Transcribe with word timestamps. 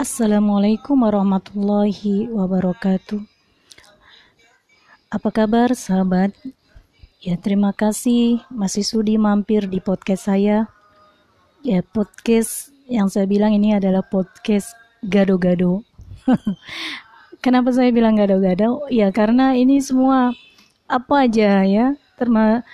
Assalamualaikum 0.00 0.96
warahmatullahi 1.04 2.32
wabarakatuh. 2.32 3.20
Apa 5.12 5.28
kabar 5.28 5.76
sahabat? 5.76 6.32
Ya 7.20 7.36
terima 7.36 7.76
kasih 7.76 8.40
masih 8.48 8.80
sudi 8.80 9.20
mampir 9.20 9.68
di 9.68 9.76
podcast 9.76 10.32
saya. 10.32 10.72
Ya 11.60 11.84
podcast 11.84 12.72
yang 12.88 13.12
saya 13.12 13.28
bilang 13.28 13.52
ini 13.52 13.76
adalah 13.76 14.00
podcast 14.00 14.72
gado-gado. 15.04 15.84
Kenapa 17.44 17.68
saya 17.68 17.92
bilang 17.92 18.16
gado-gado? 18.16 18.88
Ya 18.88 19.12
karena 19.12 19.52
ini 19.52 19.84
semua 19.84 20.32
apa 20.88 21.28
aja 21.28 21.60
ya, 21.68 21.92
terma 22.16 22.64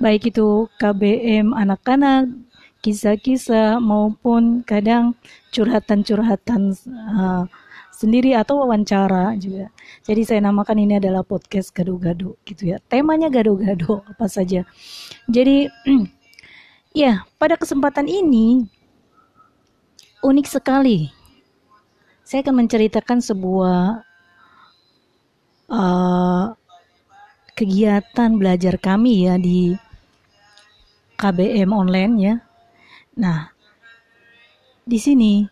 baik 0.00 0.32
itu 0.32 0.64
KBM 0.80 1.52
anak-anak, 1.52 2.47
kisah-kisah 2.78 3.82
maupun 3.82 4.62
kadang 4.62 5.18
curhatan-curhatan 5.50 6.78
uh, 6.88 7.44
sendiri 7.98 8.38
atau 8.38 8.62
wawancara 8.62 9.34
juga. 9.34 9.74
Jadi 10.06 10.22
saya 10.22 10.40
namakan 10.46 10.86
ini 10.86 11.02
adalah 11.02 11.26
podcast 11.26 11.74
gado-gado 11.74 12.38
gitu 12.46 12.70
ya. 12.70 12.78
Temanya 12.86 13.26
gado-gado 13.26 14.06
apa 14.06 14.30
saja. 14.30 14.62
Jadi 15.26 15.66
ya, 17.02 17.26
pada 17.42 17.58
kesempatan 17.58 18.06
ini 18.06 18.62
unik 20.22 20.46
sekali. 20.46 21.10
Saya 22.22 22.44
akan 22.46 22.62
menceritakan 22.62 23.18
sebuah 23.24 24.04
uh, 25.72 26.44
kegiatan 27.58 28.30
belajar 28.38 28.78
kami 28.78 29.26
ya 29.26 29.34
di 29.34 29.74
KBM 31.18 31.74
online 31.74 32.14
ya. 32.22 32.34
Nah, 33.18 33.50
di 34.86 34.96
sini 34.96 35.44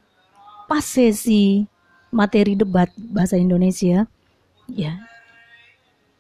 pas 0.71 0.83
sesi 0.87 1.67
materi 2.15 2.55
debat 2.55 2.89
bahasa 2.97 3.37
Indonesia 3.37 4.07
ya 4.71 4.99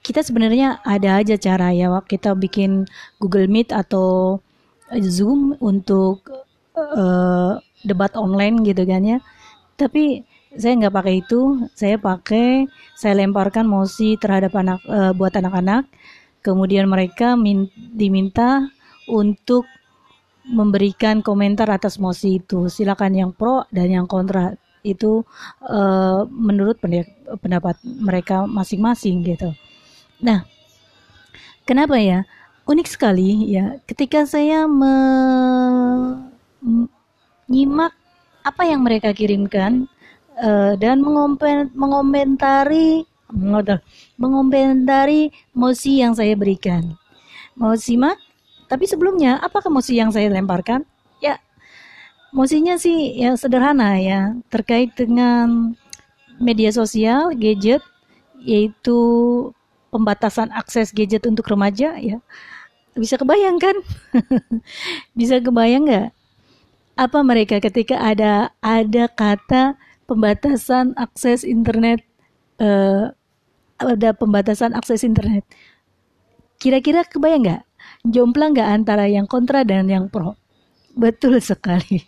kita 0.06 0.22
sebenarnya 0.22 0.78
ada 0.86 1.18
aja 1.18 1.34
cara 1.34 1.74
ya 1.74 1.90
kita 2.06 2.38
bikin 2.38 2.86
Google 3.18 3.50
Meet 3.50 3.74
atau 3.74 4.38
Zoom 5.02 5.58
untuk 5.58 6.22
uh, 6.78 7.58
debat 7.82 8.14
online 8.14 8.62
gitu 8.62 8.86
kan 8.86 9.02
ya. 9.02 9.18
Tapi 9.74 10.22
saya 10.54 10.78
nggak 10.78 10.94
pakai 10.94 11.14
itu. 11.26 11.66
Saya 11.74 11.98
pakai 11.98 12.70
saya 12.94 13.18
lemparkan 13.18 13.66
mosi 13.66 14.14
terhadap 14.14 14.54
anak 14.54 14.78
uh, 14.86 15.10
buat 15.10 15.34
anak-anak. 15.34 15.90
Kemudian 16.38 16.86
mereka 16.86 17.34
min 17.34 17.66
diminta 17.74 18.70
untuk 19.10 19.66
memberikan 20.46 21.22
komentar 21.22 21.66
atas 21.70 21.98
mosi 21.98 22.38
itu 22.38 22.70
silakan 22.70 23.12
yang 23.14 23.30
pro 23.34 23.66
dan 23.74 23.90
yang 23.90 24.06
kontra 24.06 24.54
itu 24.86 25.26
uh, 25.66 26.22
menurut 26.30 26.78
pendapat 27.42 27.74
mereka 27.82 28.46
masing-masing 28.46 29.26
gitu 29.26 29.50
nah 30.22 30.46
kenapa 31.66 31.98
ya 31.98 32.22
unik 32.66 32.86
sekali 32.86 33.50
ya 33.50 33.82
ketika 33.90 34.22
saya 34.26 34.70
menyimak 37.46 37.92
apa 38.46 38.62
yang 38.62 38.86
mereka 38.86 39.10
kirimkan 39.10 39.90
uh, 40.38 40.78
dan 40.78 41.02
mengomentari 41.74 43.02
mengomentari 44.16 45.34
mosi 45.50 45.98
yang 46.02 46.14
saya 46.14 46.38
berikan. 46.38 46.94
Mau 47.58 47.74
simak? 47.74 48.20
Tapi 48.66 48.84
sebelumnya, 48.90 49.38
apakah 49.38 49.70
mosi 49.70 49.98
yang 49.98 50.10
saya 50.10 50.26
lemparkan? 50.30 50.82
Ya, 51.22 51.38
mosinya 52.34 52.74
sih 52.76 53.14
ya 53.14 53.38
sederhana 53.38 53.98
ya, 54.02 54.34
terkait 54.50 54.94
dengan 54.98 55.74
media 56.42 56.74
sosial, 56.74 57.32
gadget, 57.38 57.80
yaitu 58.42 58.98
pembatasan 59.94 60.50
akses 60.50 60.90
gadget 60.90 61.24
untuk 61.24 61.46
remaja 61.46 61.94
ya. 61.98 62.18
Bisa 62.98 63.16
kebayangkan? 63.20 63.76
Bisa 65.18 65.38
kebayang 65.38 65.86
nggak? 65.86 66.08
apa 66.96 67.20
mereka 67.20 67.60
ketika 67.60 68.00
ada 68.00 68.56
ada 68.64 69.04
kata 69.12 69.76
pembatasan 70.08 70.96
akses 70.96 71.44
internet 71.44 72.00
uh, 72.56 73.12
ada 73.76 74.16
pembatasan 74.16 74.72
akses 74.72 75.04
internet 75.04 75.44
kira-kira 76.56 77.04
kebayang 77.04 77.44
nggak 77.44 77.62
jomplang 78.12 78.54
nggak 78.56 78.70
antara 78.82 79.04
yang 79.10 79.26
kontra 79.28 79.62
dan 79.62 79.90
yang 79.90 80.10
pro? 80.10 80.36
Betul 80.96 81.42
sekali. 81.50 82.02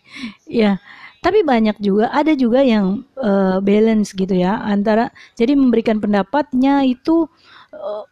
Ya 0.48 0.78
tapi 1.19 1.42
banyak 1.42 1.82
juga 1.82 2.14
ada 2.14 2.31
juga 2.38 2.62
yang 2.62 3.03
uh, 3.19 3.59
balance 3.59 4.14
gitu 4.14 4.31
ya 4.38 4.54
antara 4.62 5.10
jadi 5.34 5.58
memberikan 5.58 5.98
pendapatnya 5.98 6.87
itu 6.87 7.26
uh, 7.75 8.04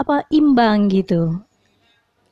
apa 0.00 0.24
imbang 0.32 0.88
gitu. 0.88 1.38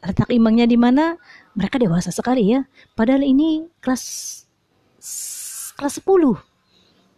Letak 0.02 0.32
imbangnya 0.34 0.66
di 0.66 0.74
mana? 0.80 1.14
Mereka 1.54 1.78
dewasa 1.78 2.10
sekali 2.10 2.56
ya. 2.56 2.64
Padahal 2.96 3.22
ini 3.22 3.68
kelas 3.84 4.02
kelas 5.76 6.00
10 6.00 6.51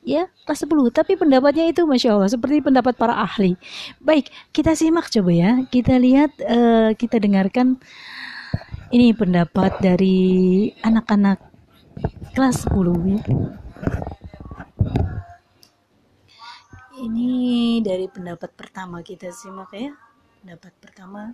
ya 0.04 0.28
kelas 0.44 0.69
10 0.69 0.92
tapi 0.92 1.16
pendapatnya 1.16 1.66
itu 1.72 1.82
masya 1.88 2.15
Allah 2.15 2.31
seperti 2.31 2.60
pendapat 2.60 2.94
para 2.94 3.16
ahli. 3.16 3.56
Baik 3.98 4.28
kita 4.53 4.76
simak 4.76 5.09
coba 5.10 5.32
ya. 5.32 5.50
Kita 5.72 5.97
lihat 5.97 6.31
uh, 6.44 6.92
kita 6.94 7.19
dengarkan 7.19 7.81
ini 8.92 9.16
pendapat 9.16 9.81
dari 9.81 10.70
anak-anak 10.84 11.41
kelas 12.37 12.69
10 12.70 13.10
ya 13.10 13.20
ini 16.94 17.82
dari 17.84 18.09
pendapat 18.09 18.54
pertama. 18.56 19.04
Kita 19.04 19.28
simak 19.28 19.75
ya. 19.76 19.92
Pendapat 20.41 20.72
pertama 20.81 21.32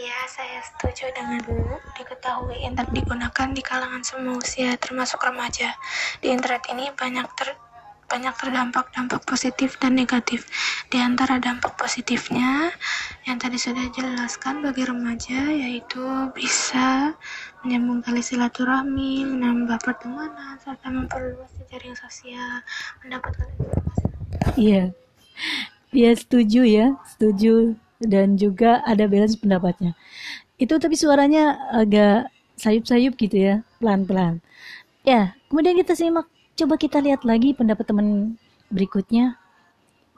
Iya, 0.00 0.16
saya 0.32 0.64
setuju 0.64 1.12
dengan 1.12 1.44
diketahui 1.92 2.64
internet 2.64 3.04
digunakan 3.04 3.48
di 3.52 3.60
kalangan 3.60 4.00
semua 4.00 4.40
usia, 4.40 4.72
termasuk 4.80 5.20
remaja. 5.20 5.76
Di 6.24 6.32
internet 6.32 6.64
ini 6.72 6.88
banyak 6.88 7.28
ter 7.36 7.52
banyak 8.08 8.32
terdampak 8.32 8.96
dampak 8.96 9.28
positif 9.28 9.76
dan 9.76 10.00
negatif. 10.00 10.48
Di 10.88 10.96
antara 11.04 11.36
dampak 11.36 11.76
positifnya 11.76 12.72
yang 13.28 13.36
tadi 13.36 13.60
sudah 13.60 13.92
jelaskan 13.92 14.64
bagi 14.64 14.88
remaja 14.88 15.52
yaitu 15.52 16.00
bisa 16.32 17.12
menyambung 17.60 18.00
tali 18.00 18.24
silaturahmi, 18.24 19.28
menambah 19.28 19.84
pertemanan, 19.84 20.56
serta 20.64 20.88
memperluas 20.88 21.52
jaring 21.68 21.92
sosial, 21.92 22.64
mendapatkan 23.04 23.52
informasi. 23.52 24.04
Iya. 24.56 24.84
Dia 25.92 26.12
setuju 26.16 26.64
ya, 26.64 26.86
setuju 27.04 27.76
dan 28.00 28.40
juga 28.40 28.80
ada 28.88 29.04
balance 29.06 29.36
pendapatnya. 29.36 29.92
Itu 30.56 30.80
tapi 30.80 30.96
suaranya 30.96 31.56
agak 31.72 32.32
sayup-sayup 32.56 33.16
gitu 33.16 33.36
ya, 33.36 33.54
pelan-pelan. 33.80 34.40
Ya, 35.04 35.36
kemudian 35.48 35.76
kita 35.80 35.96
simak, 35.96 36.28
coba 36.56 36.76
kita 36.76 37.00
lihat 37.00 37.24
lagi 37.24 37.56
pendapat 37.56 37.88
teman 37.88 38.36
berikutnya. 38.68 39.40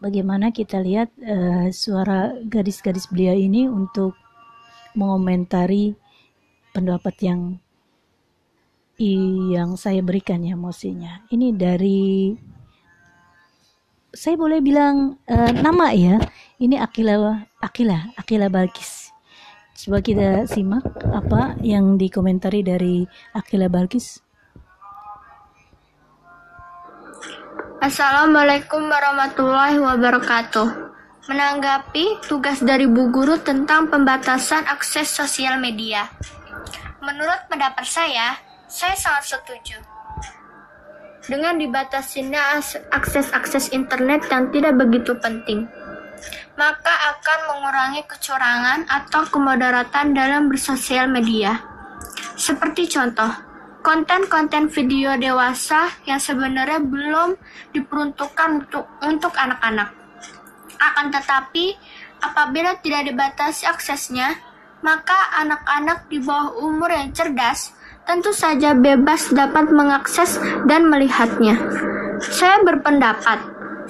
Bagaimana 0.03 0.51
kita 0.51 0.83
lihat 0.83 1.15
uh, 1.23 1.71
suara 1.71 2.35
gadis-gadis 2.43 3.07
belia 3.07 3.39
ini 3.39 3.71
untuk 3.71 4.19
mengomentari 4.99 5.95
pendapat 6.75 7.15
yang 7.23 7.41
yang 9.03 9.75
saya 9.75 9.99
berikan 10.03 10.43
ya 10.47 10.55
emosinya. 10.55 11.27
Ini 11.31 11.55
dari 11.55 12.35
saya 14.13 14.37
boleh 14.37 14.61
bilang 14.61 15.17
uh, 15.25 15.53
nama 15.57 15.93
ya. 15.97 16.21
Ini 16.61 16.79
Akila 16.79 17.49
Akila 17.59 18.13
Akila 18.15 18.47
Balkis. 18.53 19.11
Coba 19.73 19.99
kita 20.05 20.47
simak 20.47 20.85
apa 21.11 21.59
yang 21.65 21.99
dikomentari 21.99 22.63
dari 22.63 23.03
Akila 23.35 23.67
Balkis. 23.67 24.21
Assalamualaikum 27.83 28.79
warahmatullahi 28.87 29.83
wabarakatuh. 29.83 30.95
Menanggapi 31.27 32.23
tugas 32.31 32.63
dari 32.63 32.87
Bu 32.87 33.11
Guru 33.11 33.43
tentang 33.43 33.91
pembatasan 33.91 34.71
akses 34.71 35.11
sosial 35.11 35.59
media. 35.59 36.07
Menurut 37.03 37.51
pendapat 37.51 37.83
saya, 37.83 38.39
saya 38.71 38.95
sangat 38.95 39.35
setuju 39.35 39.92
dengan 41.27 41.55
dibatasinya 41.59 42.59
akses-akses 42.91 43.71
internet 43.71 44.27
yang 44.31 44.51
tidak 44.51 44.75
begitu 44.75 45.15
penting, 45.23 45.71
maka 46.59 46.95
akan 47.15 47.39
mengurangi 47.51 48.03
kecurangan 48.07 48.87
atau 48.91 49.23
kemudaratan 49.31 50.15
dalam 50.15 50.51
bersosial 50.51 51.07
media. 51.07 51.63
Seperti 52.35 52.91
contoh, 52.91 53.31
konten-konten 53.87 54.71
video 54.71 55.15
dewasa 55.19 55.91
yang 56.07 56.19
sebenarnya 56.19 56.83
belum 56.83 57.39
diperuntukkan 57.75 58.49
untuk 58.67 58.85
untuk 59.03 59.33
anak-anak. 59.35 59.95
Akan 60.83 61.15
tetapi, 61.15 61.79
apabila 62.19 62.79
tidak 62.83 63.07
dibatasi 63.07 63.71
aksesnya, 63.71 64.35
maka 64.83 65.39
anak-anak 65.39 66.11
di 66.11 66.19
bawah 66.19 66.59
umur 66.59 66.91
yang 66.91 67.15
cerdas 67.15 67.71
tentu 68.07 68.31
saja 68.35 68.75
bebas 68.75 69.31
dapat 69.31 69.71
mengakses 69.71 70.39
dan 70.67 70.91
melihatnya. 70.91 71.59
Saya 72.23 72.63
berpendapat, 72.63 73.39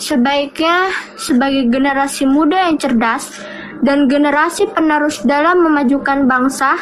sebaiknya 0.00 0.92
sebagai 1.20 1.68
generasi 1.68 2.24
muda 2.24 2.68
yang 2.68 2.76
cerdas 2.80 3.40
dan 3.82 4.06
generasi 4.08 4.70
penerus 4.72 5.20
dalam 5.24 5.64
memajukan 5.64 6.24
bangsa, 6.24 6.78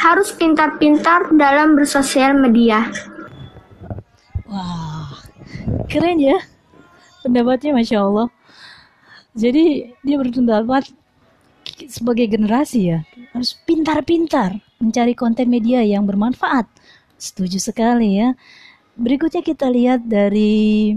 harus 0.00 0.30
pintar-pintar 0.34 1.34
dalam 1.34 1.74
bersosial 1.74 2.36
media. 2.38 2.86
Wah, 4.46 5.24
keren 5.90 6.20
ya 6.20 6.38
pendapatnya 7.24 7.74
Masya 7.74 7.98
Allah. 8.04 8.28
Jadi 9.34 9.90
dia 10.04 10.16
berpendapat 10.20 10.94
sebagai 11.90 12.30
generasi 12.30 12.80
ya 12.94 12.98
harus 13.34 13.58
pintar-pintar 13.66 14.62
mencari 14.78 15.14
konten 15.14 15.50
media 15.50 15.82
yang 15.82 16.06
bermanfaat. 16.06 16.66
Setuju 17.18 17.58
sekali 17.58 18.20
ya. 18.20 18.34
Berikutnya 18.94 19.42
kita 19.42 19.66
lihat 19.70 20.06
dari 20.06 20.94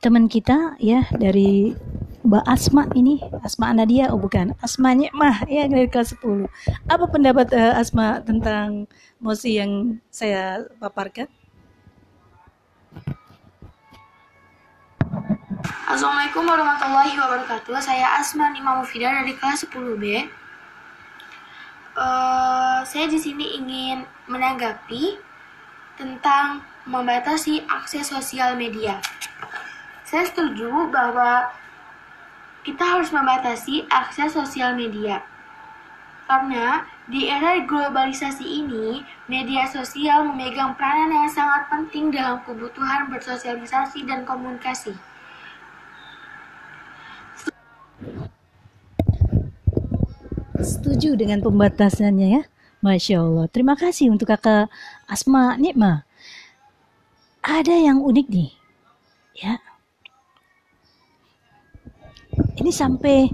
teman 0.00 0.28
kita 0.28 0.76
ya 0.78 1.08
dari 1.16 1.74
Mbak 2.22 2.44
Asma 2.46 2.86
ini 2.94 3.18
Asma 3.42 3.74
Nadia 3.74 4.12
oh 4.14 4.20
bukan 4.20 4.54
Asma 4.62 4.94
Nyekmah 4.94 5.50
ya 5.50 5.66
dari 5.66 5.90
kelas 5.90 6.14
10 6.20 6.46
apa 6.86 7.04
pendapat 7.10 7.50
uh, 7.50 7.74
Asma 7.74 8.22
tentang 8.22 8.86
mosi 9.18 9.58
yang 9.58 9.98
saya 10.12 10.62
paparkan 10.78 11.26
Assalamualaikum 15.86 16.44
warahmatullahi 16.44 17.14
wabarakatuh. 17.16 17.78
Saya 17.80 18.20
Asma 18.20 18.52
Nima 18.52 18.76
Mufida 18.82 19.08
dari 19.22 19.32
kelas 19.38 19.64
10B. 19.64 20.28
Eh, 21.96 22.80
saya 22.84 23.08
di 23.08 23.16
sini 23.16 23.56
ingin 23.56 24.04
menanggapi 24.28 25.16
tentang 25.96 26.60
membatasi 26.84 27.64
akses 27.72 28.12
sosial 28.12 28.52
media. 28.52 29.00
Saya 30.04 30.28
setuju 30.28 30.92
bahwa 30.92 31.48
kita 32.68 32.84
harus 32.84 33.08
membatasi 33.08 33.88
akses 33.88 34.36
sosial 34.36 34.76
media. 34.76 35.24
Karena 36.28 36.84
di 37.08 37.32
era 37.32 37.64
globalisasi 37.64 38.44
ini, 38.44 39.00
media 39.24 39.64
sosial 39.64 40.28
memegang 40.28 40.76
peranan 40.76 41.24
yang 41.24 41.32
sangat 41.32 41.64
penting 41.72 42.12
dalam 42.12 42.44
kebutuhan 42.44 43.08
bersosialisasi 43.08 44.04
dan 44.04 44.28
komunikasi. 44.28 44.92
Setuju 50.96 51.28
dengan 51.28 51.44
pembatasannya 51.44 52.40
ya. 52.40 52.42
Masya 52.80 53.20
Allah. 53.20 53.52
Terima 53.52 53.76
kasih 53.76 54.08
untuk 54.08 54.32
kakak 54.32 54.72
Asma 55.04 55.52
Nikma. 55.60 56.08
Ada 57.44 57.76
yang 57.76 58.00
unik 58.00 58.26
nih. 58.32 58.50
Ya. 59.36 59.60
Ini 62.56 62.72
sampai 62.72 63.28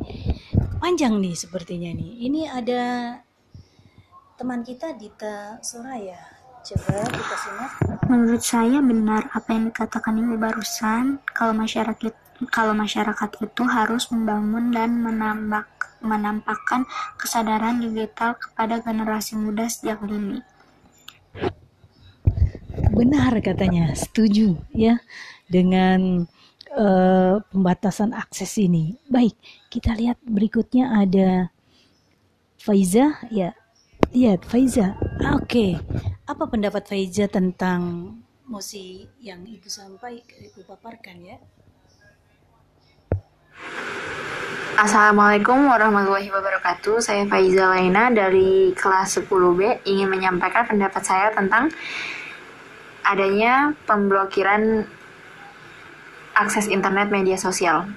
panjang 0.82 1.22
nih 1.22 1.38
sepertinya 1.38 1.94
nih. 1.94 2.26
Ini 2.26 2.50
ada 2.50 2.82
teman 4.34 4.66
kita 4.66 4.98
Dita 4.98 5.62
Soraya. 5.62 6.41
Coba 6.62 7.02
kita 7.10 7.36
simak. 7.42 7.72
Menurut 8.06 8.42
saya 8.46 8.78
benar 8.78 9.26
apa 9.34 9.50
yang 9.50 9.74
dikatakan 9.74 10.14
ibu 10.14 10.38
barusan. 10.38 11.18
Kalau 11.34 11.50
masyarakat 11.58 12.14
kalau 12.54 12.70
masyarakat 12.74 13.30
itu 13.42 13.62
harus 13.66 14.10
membangun 14.14 14.70
dan 14.70 14.94
menambak, 14.98 15.66
menampakkan 16.02 16.86
kesadaran 17.18 17.82
digital 17.82 18.38
kepada 18.38 18.78
generasi 18.78 19.38
muda 19.38 19.66
sejak 19.66 20.02
dini. 20.06 20.42
Benar 22.94 23.42
katanya, 23.42 23.94
setuju 23.98 24.58
ya 24.70 25.02
dengan 25.50 26.26
uh, 26.78 27.42
pembatasan 27.50 28.14
akses 28.14 28.54
ini. 28.58 28.98
Baik, 29.10 29.34
kita 29.66 29.98
lihat 29.98 30.18
berikutnya 30.22 30.94
ada 30.94 31.50
Faiza 32.58 33.18
ya. 33.34 33.50
Lihat 34.12 34.44
Faiza. 34.44 34.92
Oke. 35.32 35.48
Okay. 35.48 35.70
Apa 36.28 36.44
pendapat 36.44 36.84
Faiza 36.84 37.32
tentang 37.32 38.12
mosi 38.44 39.08
yang 39.24 39.40
Ibu 39.40 39.64
sampai 39.72 40.20
Ibu 40.20 40.68
paparkan 40.68 41.16
ya? 41.24 41.40
Assalamualaikum 44.76 45.64
warahmatullahi 45.64 46.28
wabarakatuh. 46.28 47.00
Saya 47.00 47.24
Faiza 47.24 47.72
Laina 47.72 48.12
dari 48.12 48.76
kelas 48.76 49.16
10B 49.16 49.88
ingin 49.88 50.12
menyampaikan 50.12 50.68
pendapat 50.68 51.00
saya 51.00 51.32
tentang 51.32 51.72
adanya 53.08 53.72
pemblokiran 53.88 54.84
akses 56.36 56.68
internet 56.68 57.08
media 57.08 57.40
sosial. 57.40 57.88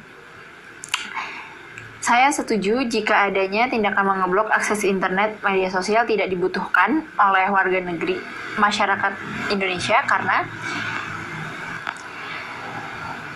Saya 2.06 2.30
setuju 2.30 2.86
jika 2.86 3.34
adanya 3.34 3.66
tindakan 3.66 4.06
mengeblok 4.06 4.54
akses 4.54 4.86
internet 4.86 5.42
media 5.42 5.74
sosial 5.74 6.06
tidak 6.06 6.30
dibutuhkan 6.30 7.02
oleh 7.18 7.50
warga 7.50 7.82
negeri 7.82 8.22
masyarakat 8.62 9.10
Indonesia 9.50 10.06
karena 10.06 10.46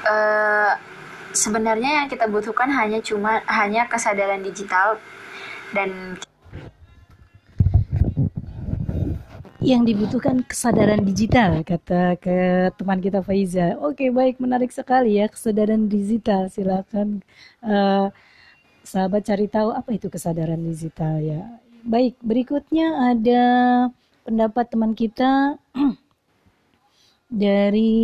uh, 0.05 0.77
sebenarnya 1.33 2.05
yang 2.05 2.07
kita 2.13 2.29
butuhkan 2.29 2.69
hanya 2.69 3.01
cuma 3.01 3.41
hanya 3.49 3.89
kesadaran 3.89 4.45
digital 4.45 5.01
dan 5.73 6.21
yang 9.65 9.81
dibutuhkan 9.81 10.45
kesadaran 10.45 11.01
digital 11.01 11.65
kata 11.65 12.21
ke 12.21 12.69
teman 12.77 13.01
kita 13.01 13.25
Faiza. 13.25 13.81
Oke 13.81 14.13
baik 14.13 14.37
menarik 14.37 14.69
sekali 14.69 15.17
ya 15.17 15.25
kesadaran 15.25 15.89
digital. 15.89 16.53
Silakan 16.53 17.25
uh, 17.65 18.13
sahabat 18.83 19.27
cari 19.27 19.47
tahu 19.51 19.69
apa 19.75 19.89
itu 19.95 20.07
kesadaran 20.07 20.61
digital 20.61 21.19
ya. 21.19 21.41
Baik 21.83 22.19
berikutnya 22.19 23.15
ada 23.15 23.43
pendapat 24.27 24.65
teman 24.69 24.93
kita 24.93 25.57
dari 27.31 27.95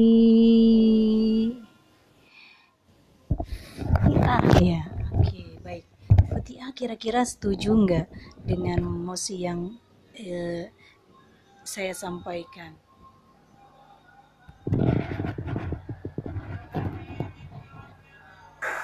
Fatia 4.25 4.61
ya 4.63 4.81
oke 5.13 5.41
baik. 5.61 5.85
Fatia 6.31 6.65
kira-kira 6.73 7.21
setuju 7.27 7.75
nggak 7.75 8.07
dengan 8.47 8.81
mosi 8.83 9.43
yang 9.43 9.75
eh, 10.15 10.71
saya 11.65 11.93
sampaikan? 11.93 12.73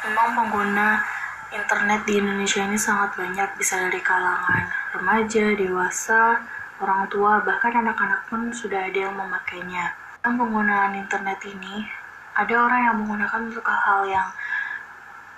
Memang 0.02 0.30
pengguna 0.36 1.21
internet 1.52 2.08
di 2.08 2.16
Indonesia 2.16 2.64
ini 2.64 2.80
sangat 2.80 3.12
banyak 3.20 3.60
bisa 3.60 3.76
dari 3.76 4.00
kalangan 4.00 4.72
remaja, 4.96 5.52
dewasa, 5.60 6.40
orang 6.80 7.12
tua, 7.12 7.44
bahkan 7.44 7.76
anak-anak 7.76 8.24
pun 8.32 8.56
sudah 8.56 8.88
ada 8.88 9.12
yang 9.12 9.16
memakainya. 9.20 9.92
Dalam 10.24 10.40
penggunaan 10.40 10.96
internet 10.96 11.44
ini, 11.44 11.84
ada 12.40 12.54
orang 12.56 12.82
yang 12.88 12.96
menggunakan 13.04 13.40
untuk 13.52 13.66
hal-hal 13.68 14.02
yang 14.08 14.30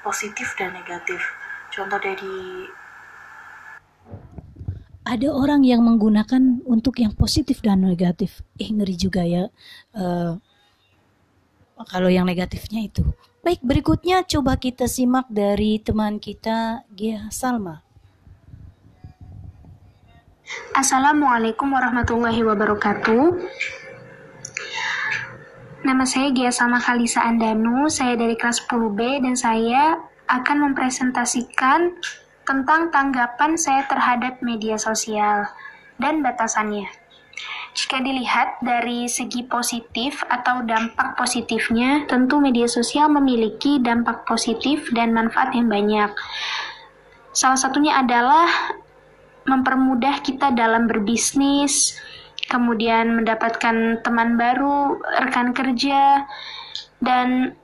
positif 0.06 0.54
dan 0.54 0.78
negatif. 0.78 1.20
Contoh 1.74 1.98
dari 1.98 2.70
ada 5.04 5.28
orang 5.36 5.68
yang 5.68 5.84
menggunakan 5.84 6.64
untuk 6.64 7.02
yang 7.02 7.12
positif 7.12 7.60
dan 7.60 7.84
negatif. 7.84 8.40
Eh 8.56 8.72
ngeri 8.72 8.96
juga 8.96 9.28
ya. 9.28 9.52
Uh, 9.92 10.40
kalau 11.92 12.08
yang 12.08 12.24
negatifnya 12.24 12.88
itu. 12.88 13.04
Baik, 13.44 13.60
berikutnya 13.60 14.24
coba 14.24 14.56
kita 14.56 14.88
simak 14.88 15.28
dari 15.28 15.76
teman 15.76 16.16
kita 16.16 16.88
Gia 16.96 17.28
Salma. 17.28 17.84
Assalamualaikum 20.72 21.76
warahmatullahi 21.76 22.40
wabarakatuh. 22.40 23.44
Nama 25.84 26.06
saya 26.08 26.32
Gia 26.32 26.56
Sama 26.56 26.80
Kalisa 26.80 27.28
Andanu, 27.28 27.92
saya 27.92 28.16
dari 28.16 28.40
kelas 28.40 28.64
10B 28.64 29.28
dan 29.28 29.36
saya 29.36 30.00
akan 30.32 30.72
mempresentasikan 30.72 32.00
tentang 32.48 32.96
tanggapan 32.96 33.60
saya 33.60 33.84
terhadap 33.92 34.40
media 34.40 34.80
sosial 34.80 35.52
dan 36.00 36.24
batasannya. 36.24 37.03
Jika 37.74 38.06
dilihat 38.06 38.62
dari 38.62 39.10
segi 39.10 39.42
positif 39.50 40.22
atau 40.30 40.62
dampak 40.62 41.18
positifnya, 41.18 42.06
tentu 42.06 42.38
media 42.38 42.70
sosial 42.70 43.10
memiliki 43.10 43.82
dampak 43.82 44.30
positif 44.30 44.94
dan 44.94 45.10
manfaat 45.10 45.58
yang 45.58 45.66
banyak. 45.66 46.14
Salah 47.34 47.58
satunya 47.58 47.98
adalah 47.98 48.46
mempermudah 49.50 50.22
kita 50.22 50.54
dalam 50.54 50.86
berbisnis, 50.86 51.98
kemudian 52.46 53.18
mendapatkan 53.18 54.06
teman 54.06 54.38
baru, 54.38 55.02
rekan 55.26 55.58
kerja, 55.58 56.30
dan 57.02 57.58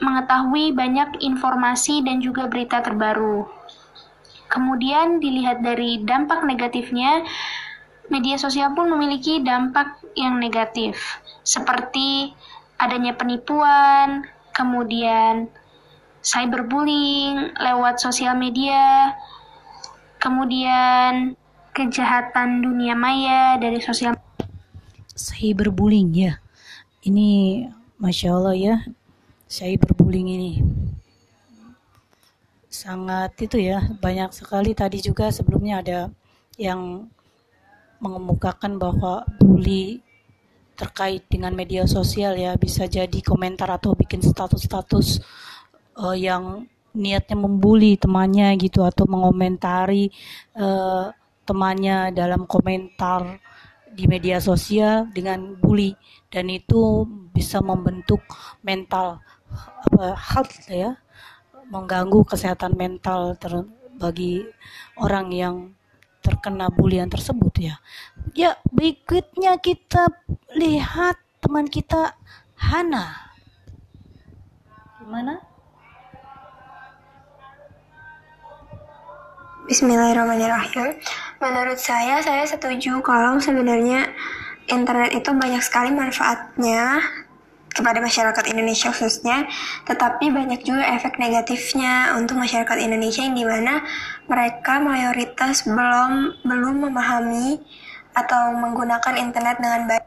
mengetahui 0.00 0.72
banyak 0.72 1.20
informasi 1.20 2.00
dan 2.00 2.24
juga 2.24 2.48
berita 2.48 2.80
terbaru. 2.80 3.44
Kemudian 4.48 5.20
dilihat 5.22 5.62
dari 5.62 6.02
dampak 6.02 6.42
negatifnya, 6.42 7.22
media 8.10 8.36
sosial 8.36 8.74
pun 8.74 8.90
memiliki 8.90 9.40
dampak 9.40 10.02
yang 10.18 10.42
negatif, 10.42 11.22
seperti 11.46 12.34
adanya 12.76 13.14
penipuan, 13.14 14.26
kemudian 14.50 15.46
cyberbullying 16.20 17.54
lewat 17.56 18.02
sosial 18.02 18.36
media, 18.36 19.14
kemudian 20.20 21.38
kejahatan 21.72 22.60
dunia 22.60 22.98
maya 22.98 23.56
dari 23.56 23.78
sosial 23.78 24.18
cyberbullying 25.14 26.10
ya. 26.12 26.42
Ini 27.00 27.64
masya 27.96 28.36
Allah 28.36 28.56
ya 28.58 28.76
cyberbullying 29.48 30.28
ini. 30.28 30.52
Sangat 32.70 33.34
itu 33.40 33.60
ya 33.60 33.82
banyak 34.00 34.32
sekali. 34.32 34.72
Tadi 34.72 35.00
juga 35.04 35.28
sebelumnya 35.32 35.80
ada 35.84 36.00
yang 36.56 37.08
mengemukakan 38.00 38.80
bahwa 38.80 39.28
bully 39.38 40.00
terkait 40.74 41.28
dengan 41.28 41.52
media 41.52 41.84
sosial 41.84 42.40
ya 42.40 42.56
bisa 42.56 42.88
jadi 42.88 43.20
komentar 43.20 43.68
atau 43.68 43.92
bikin 43.92 44.24
status-status 44.24 45.20
uh, 46.00 46.16
yang 46.16 46.64
niatnya 46.96 47.36
membuli 47.36 48.00
temannya 48.00 48.56
gitu 48.56 48.82
atau 48.82 49.04
mengomentari 49.04 50.08
uh, 50.56 51.12
temannya 51.44 52.16
dalam 52.16 52.48
komentar 52.48 53.38
di 53.92 54.08
media 54.08 54.40
sosial 54.40 55.06
dengan 55.12 55.60
bully. 55.60 55.92
Dan 56.32 56.48
itu 56.48 57.04
bisa 57.34 57.60
membentuk 57.60 58.24
mental 58.64 59.20
apa 59.50 60.14
health 60.14 60.70
ya 60.70 60.94
mengganggu 61.70 62.22
kesehatan 62.26 62.74
mental 62.74 63.34
ter, 63.38 63.66
bagi 63.98 64.46
orang 64.98 65.28
yang 65.30 65.56
terkena 66.20 66.68
bulian 66.68 67.08
tersebut 67.08 67.52
ya. 67.56 67.74
Ya, 68.36 68.56
berikutnya 68.70 69.56
kita 69.60 70.08
lihat 70.56 71.16
teman 71.40 71.66
kita 71.66 72.16
Hana. 72.60 73.32
Gimana? 75.00 75.40
Bismillahirrahmanirrahim. 79.70 80.98
Menurut 81.38 81.78
saya, 81.78 82.18
saya 82.20 82.42
setuju 82.44 83.00
kalau 83.00 83.38
sebenarnya 83.38 84.12
internet 84.66 85.14
itu 85.14 85.30
banyak 85.30 85.62
sekali 85.62 85.90
manfaatnya 85.94 87.00
kepada 87.70 88.02
masyarakat 88.02 88.44
Indonesia 88.50 88.90
khususnya, 88.90 89.46
tetapi 89.86 90.28
banyak 90.28 90.66
juga 90.66 90.82
efek 90.98 91.16
negatifnya 91.22 92.18
untuk 92.18 92.36
masyarakat 92.36 92.76
Indonesia 92.82 93.22
yang 93.22 93.38
di 93.38 93.46
mana 93.46 93.86
mereka 94.26 94.82
mayoritas 94.82 95.64
belum 95.64 96.42
belum 96.42 96.76
memahami 96.90 97.62
atau 98.14 98.58
menggunakan 98.58 99.14
internet 99.22 99.56
dengan 99.62 99.82
baik. 99.86 100.04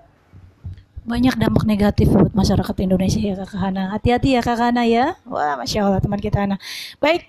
Banyak 1.04 1.36
dampak 1.36 1.64
negatif 1.68 2.08
buat 2.12 2.32
masyarakat 2.32 2.76
Indonesia 2.80 3.20
ya 3.20 3.36
Kak 3.36 3.60
Hana. 3.60 3.92
Hati-hati 3.92 4.40
ya 4.40 4.42
Kak 4.44 4.56
Hana 4.56 4.88
ya. 4.88 5.20
Wah, 5.28 5.60
Masya 5.60 5.84
Allah 5.84 6.00
teman 6.00 6.20
kita 6.20 6.48
Hana. 6.48 6.56
Baik, 7.04 7.28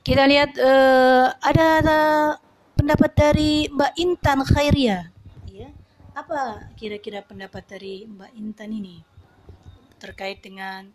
kita 0.00 0.24
lihat 0.24 0.56
uh, 0.56 1.28
ada, 1.44 1.64
ada 1.84 1.98
pendapat 2.72 3.12
dari 3.12 3.68
Mbak 3.68 3.92
Intan 4.00 4.38
Khairia. 4.48 5.12
Ya. 5.52 5.68
Apa 6.16 6.72
kira-kira 6.76 7.20
pendapat 7.20 7.68
dari 7.68 8.08
Mbak 8.08 8.32
Intan 8.36 8.72
ini 8.72 9.13
terkait 10.04 10.44
dengan 10.44 10.92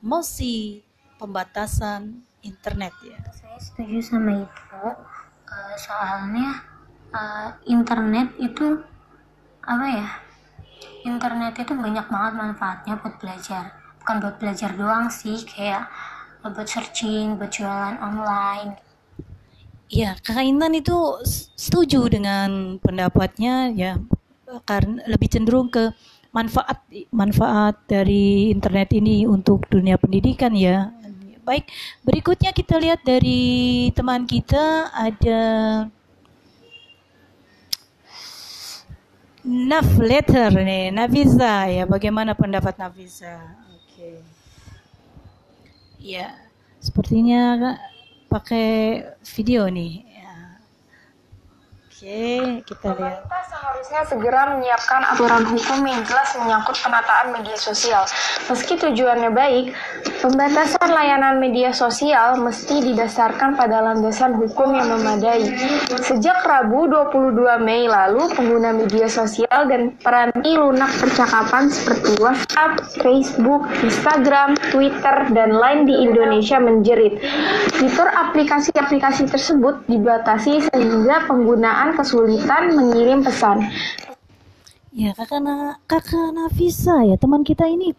mosi 0.00 0.80
pembatasan 1.20 2.24
internet 2.40 2.96
ya? 3.04 3.20
Saya 3.36 3.60
setuju 3.60 4.00
sama 4.00 4.48
itu. 4.48 4.84
Uh, 5.46 5.74
soalnya 5.76 6.64
uh, 7.12 7.52
internet 7.68 8.32
itu 8.40 8.80
apa 9.60 9.86
ya? 9.92 10.08
Internet 11.04 11.60
itu 11.60 11.72
banyak 11.76 12.06
banget 12.08 12.32
manfaatnya 12.34 12.96
buat 12.96 13.20
belajar. 13.20 13.76
Bukan 14.00 14.16
buat 14.24 14.36
belajar 14.40 14.70
doang 14.72 15.12
sih, 15.12 15.44
kayak 15.44 15.86
buat 16.46 16.66
searching, 16.66 17.36
buat 17.36 17.50
jualan 17.50 17.98
online. 17.98 18.78
Ya, 19.86 20.18
Kakak 20.18 20.46
Intan 20.46 20.74
itu 20.74 20.98
setuju 21.54 22.10
dengan 22.10 22.78
pendapatnya 22.82 23.70
ya 23.70 23.98
karena 24.66 25.02
lebih 25.10 25.30
cenderung 25.30 25.70
ke 25.70 25.90
manfaat 26.36 26.84
manfaat 27.08 27.80
dari 27.88 28.52
internet 28.52 28.92
ini 28.92 29.24
untuk 29.24 29.64
dunia 29.72 29.96
pendidikan 29.96 30.52
ya. 30.52 30.92
Baik, 31.46 31.70
berikutnya 32.04 32.52
kita 32.52 32.76
lihat 32.76 33.00
dari 33.06 33.88
teman 33.96 34.28
kita 34.28 34.92
ada 34.92 35.40
Naf 39.46 39.86
letter 40.02 40.50
nih, 40.50 40.90
Nafisa 40.90 41.70
ya. 41.70 41.86
Bagaimana 41.86 42.34
pendapat 42.34 42.74
Nafisa? 42.82 43.54
Oke. 43.70 43.94
Okay. 43.94 44.16
Ya, 46.02 46.34
sepertinya 46.82 47.78
pakai 48.26 49.06
video 49.22 49.70
nih. 49.70 50.02
Oke, 51.96 52.60
kita 52.68 52.92
lihat. 52.92 53.24
Pemerintah 53.24 53.42
seharusnya 53.48 54.00
segera 54.04 54.42
menyiapkan 54.52 55.00
aturan 55.16 55.48
hukum 55.48 55.80
yang 55.88 56.04
jelas 56.04 56.28
menyangkut 56.36 56.76
penataan 56.84 57.32
media 57.32 57.56
sosial. 57.56 58.04
Meski 58.52 58.76
tujuannya 58.76 59.32
baik, 59.32 59.72
pembatasan 60.20 60.92
layanan 60.92 61.40
media 61.40 61.72
sosial 61.72 62.36
mesti 62.36 62.84
didasarkan 62.92 63.56
pada 63.56 63.80
landasan 63.80 64.36
hukum 64.36 64.76
yang 64.76 64.92
memadai. 64.92 65.48
Sejak 66.04 66.44
Rabu 66.44 66.84
22 66.84 67.64
Mei 67.64 67.88
lalu, 67.88 68.28
pengguna 68.28 68.76
media 68.76 69.08
sosial 69.08 69.64
dan 69.64 69.96
peranti 69.96 70.52
lunak 70.52 70.92
percakapan 71.00 71.72
seperti 71.72 72.12
WhatsApp, 72.20 72.76
Facebook, 73.00 73.72
Instagram, 73.80 74.52
Twitter, 74.68 75.32
dan 75.32 75.48
lain 75.48 75.88
di 75.88 75.96
Indonesia 75.96 76.60
menjerit. 76.60 77.24
Fitur 77.72 78.12
aplikasi-aplikasi 78.12 79.32
tersebut 79.32 79.80
dibatasi 79.88 80.68
sehingga 80.68 81.24
penggunaan 81.24 81.85
kesulitan 81.94 82.74
mengirim 82.74 83.22
pesan. 83.22 83.68
Ya, 84.96 85.12
kakak, 85.12 85.44
Na, 85.44 85.76
kakak 85.84 86.32
Nafisa 86.32 87.04
ya, 87.04 87.20
teman 87.20 87.44
kita 87.44 87.68
ini 87.68 87.92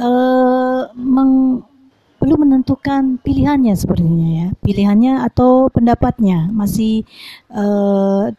uh, 0.00 0.88
belum 2.16 2.38
menentukan 2.48 3.20
pilihannya 3.20 3.76
sepertinya 3.76 4.28
ya, 4.32 4.48
pilihannya 4.64 5.20
atau 5.28 5.68
pendapatnya 5.68 6.48
masih 6.48 7.04
uh, 7.52 8.32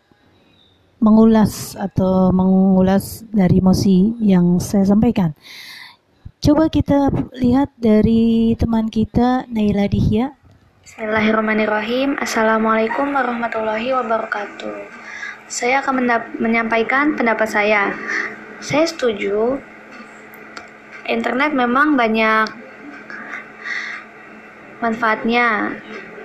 mengulas 0.97 1.77
atau 1.77 2.33
mengulas 2.33 3.21
dari 3.29 3.61
mosi 3.61 4.17
yang 4.17 4.57
saya 4.57 4.89
sampaikan. 4.89 5.37
Coba 6.41 6.69
kita 6.69 7.13
lihat 7.37 7.73
dari 7.77 8.53
teman 8.57 8.89
kita 8.89 9.45
Naila 9.49 9.85
Dihya 9.85 10.33
Bismillahirrahmanirrahim. 10.87 12.15
Assalamualaikum 12.15 13.11
warahmatullahi 13.11 13.91
wabarakatuh. 13.91 14.87
Saya 15.51 15.83
akan 15.83 16.07
menyampaikan 16.39 17.11
pendapat 17.11 17.43
saya. 17.43 17.91
Saya 18.63 18.87
setuju. 18.87 19.59
Internet 21.03 21.51
memang 21.51 21.99
banyak 21.99 22.47
manfaatnya 24.79 25.75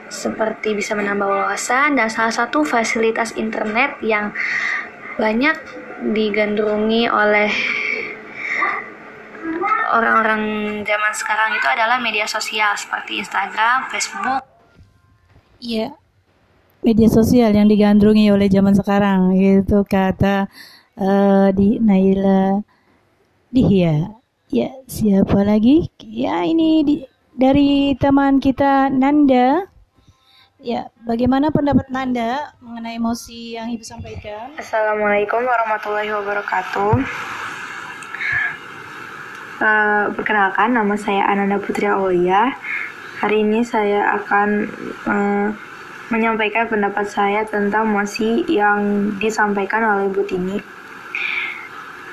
seperti 0.06 0.78
bisa 0.78 0.94
menambah 0.94 1.26
wawasan 1.26 1.98
dan 1.98 2.06
salah 2.06 2.30
satu 2.30 2.62
fasilitas 2.62 3.34
internet 3.34 3.98
yang 3.98 4.30
banyak 5.18 5.58
digandrungi 6.14 7.10
oleh 7.10 7.50
orang-orang 9.90 10.42
zaman 10.86 11.12
sekarang 11.18 11.50
itu 11.58 11.66
adalah 11.66 11.98
media 11.98 12.30
sosial 12.30 12.78
seperti 12.78 13.26
Instagram, 13.26 13.90
Facebook, 13.90 14.51
Iya. 15.62 15.94
Media 16.82 17.06
sosial 17.06 17.54
yang 17.54 17.70
digandrungi 17.70 18.34
oleh 18.34 18.50
zaman 18.50 18.74
sekarang 18.74 19.38
gitu 19.38 19.86
kata 19.86 20.50
uh, 20.98 21.54
di 21.54 21.78
Naila 21.78 22.66
Dihya. 23.54 24.10
Ya, 24.50 24.74
siapa 24.90 25.46
lagi? 25.46 25.86
Ya, 26.02 26.42
ini 26.42 26.82
di, 26.82 26.94
dari 27.38 27.94
teman 27.94 28.42
kita 28.42 28.90
Nanda. 28.90 29.70
Ya, 30.58 30.90
bagaimana 31.06 31.54
pendapat 31.54 31.86
Nanda 31.94 32.58
mengenai 32.58 32.98
emosi 32.98 33.54
yang 33.54 33.70
Ibu 33.70 33.86
sampaikan? 33.86 34.50
Assalamualaikum 34.58 35.46
warahmatullahi 35.46 36.10
wabarakatuh. 36.10 36.92
Uh, 39.62 40.10
perkenalkan, 40.18 40.74
nama 40.74 40.98
saya 40.98 41.22
Ananda 41.30 41.62
Putri 41.62 41.86
Aulia. 41.86 42.50
Hari 43.22 43.46
ini 43.46 43.62
saya 43.62 44.18
akan 44.18 44.66
uh, 45.06 45.48
menyampaikan 46.10 46.66
pendapat 46.66 47.06
saya 47.06 47.46
tentang 47.46 47.86
mosi 47.86 48.42
yang 48.50 49.14
disampaikan 49.22 49.78
oleh 49.78 50.10
Bu 50.10 50.26
Tini. 50.26 50.58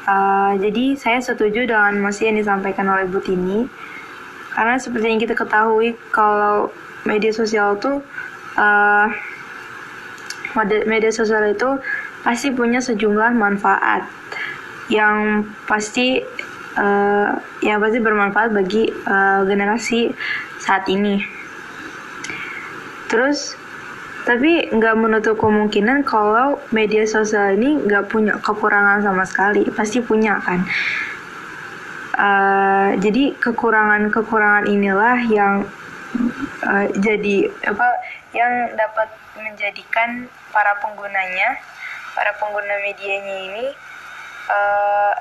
Uh, 0.05 0.53
jadi 0.61 0.93
saya 0.93 1.17
setuju 1.17 1.65
dengan 1.65 1.97
mosi 1.97 2.29
yang 2.29 2.37
disampaikan 2.37 2.85
oleh 2.85 3.09
Bu 3.09 3.25
Tini 3.25 3.65
karena 4.53 4.77
seperti 4.77 5.09
yang 5.09 5.17
kita 5.17 5.33
ketahui 5.33 5.97
kalau 6.13 6.69
media 7.09 7.33
sosial 7.33 7.73
tuh 7.81 8.05
uh, 8.53 9.09
media 10.85 11.09
sosial 11.09 11.41
itu 11.49 11.81
pasti 12.21 12.53
punya 12.53 12.85
sejumlah 12.85 13.33
manfaat 13.33 14.05
yang 14.93 15.41
pasti 15.65 16.21
uh, 16.77 17.33
yang 17.65 17.81
pasti 17.81 17.97
bermanfaat 17.97 18.53
bagi 18.53 18.89
uh, 19.09 19.41
generasi 19.49 20.13
saat 20.59 20.85
ini. 20.91 21.23
Terus 23.09 23.57
tapi 24.27 24.69
nggak 24.69 24.95
menutup 24.99 25.41
kemungkinan 25.41 26.05
kalau 26.05 26.61
media 26.69 27.07
sosial 27.09 27.57
ini 27.57 27.81
nggak 27.81 28.11
punya 28.11 28.37
kekurangan 28.43 29.01
sama 29.01 29.25
sekali. 29.25 29.65
Pasti 29.73 30.03
punya 30.03 30.37
kan? 30.43 30.61
Uh, 32.19 32.99
jadi 32.99 33.31
kekurangan-kekurangan 33.39 34.67
inilah 34.67 35.17
yang 35.31 35.63
uh, 36.67 36.85
jadi 36.99 37.47
apa 37.63 37.87
yang 38.35 38.75
dapat 38.75 39.07
menjadikan 39.39 40.27
para 40.51 40.75
penggunanya 40.83 41.57
para 42.11 42.35
pengguna 42.37 42.75
medianya 42.83 43.35
ini 43.47 43.65
uh, 44.51 45.13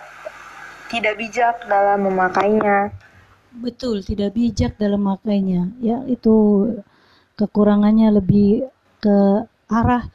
tidak 0.90 1.14
bijak 1.20 1.54
dalam 1.70 2.02
memakainya 2.08 2.90
betul 3.52 4.04
tidak 4.04 4.36
bijak 4.36 4.76
dalam 4.76 5.04
memakainya 5.04 5.72
ya 5.80 6.04
itu 6.04 6.68
kekurangannya 7.38 8.18
lebih 8.18 8.66
ke 8.98 9.46
arah 9.70 10.10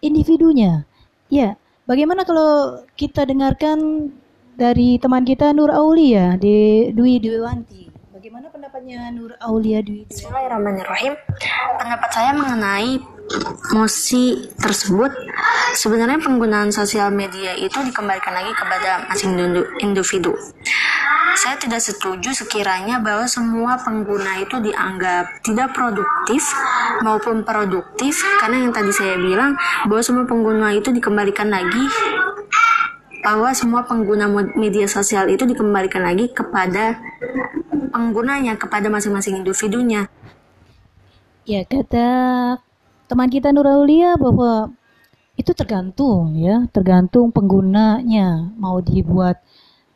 individunya. 0.00 0.88
Ya, 1.28 1.60
bagaimana 1.84 2.24
kalau 2.24 2.80
kita 2.96 3.28
dengarkan 3.28 4.08
dari 4.56 4.96
teman 4.96 5.26
kita 5.28 5.52
Nur 5.52 5.68
Aulia 5.68 6.40
di 6.40 6.88
Dwi 6.96 7.20
Dewanti. 7.20 7.92
Bagaimana 8.14 8.48
pendapatnya 8.48 9.12
Nur 9.12 9.36
Aulia 9.44 9.84
Dwi? 9.84 10.08
Bismillahirrahmanirrahim. 10.08 11.12
Pendapat 11.76 12.10
saya 12.14 12.32
mengenai 12.32 13.02
mosi 13.74 14.48
tersebut 14.56 15.10
sebenarnya 15.74 16.22
penggunaan 16.22 16.70
sosial 16.70 17.10
media 17.10 17.52
itu 17.58 17.74
dikembalikan 17.82 18.32
lagi 18.32 18.54
kepada 18.54 19.04
masing 19.10 19.34
individu. 19.82 20.32
Saya 21.36 21.60
tidak 21.60 21.84
setuju 21.84 22.32
sekiranya 22.32 22.96
bahwa 22.96 23.28
semua 23.28 23.76
pengguna 23.76 24.40
itu 24.40 24.56
dianggap 24.56 25.44
tidak 25.44 25.76
produktif 25.76 26.40
maupun 27.04 27.44
produktif 27.44 28.16
karena 28.40 28.64
yang 28.64 28.72
tadi 28.72 28.88
saya 28.88 29.20
bilang 29.20 29.52
bahwa 29.84 30.00
semua 30.00 30.24
pengguna 30.24 30.72
itu 30.72 30.88
dikembalikan 30.88 31.52
lagi 31.52 31.84
bahwa 33.26 33.50
semua 33.52 33.82
pengguna 33.82 34.30
media 34.54 34.86
sosial 34.86 35.26
itu 35.26 35.42
dikembalikan 35.42 36.06
lagi 36.06 36.30
kepada 36.30 36.94
penggunanya, 37.90 38.54
kepada 38.54 38.86
masing-masing 38.86 39.42
individunya. 39.42 40.06
Ya, 41.42 41.66
kata 41.66 42.06
teman 43.10 43.26
kita 43.26 43.50
Nuraulia 43.50 44.14
bahwa 44.14 44.70
itu 45.34 45.50
tergantung 45.58 46.38
ya, 46.38 46.70
tergantung 46.70 47.34
penggunanya 47.34 48.56
mau 48.56 48.78
dibuat 48.78 49.42